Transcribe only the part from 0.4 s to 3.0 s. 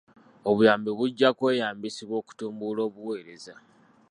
Obuyambi bujja kweyambisibwa okutumbula